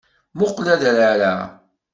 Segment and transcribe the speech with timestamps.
[0.37, 1.35] Muqel adrar-a.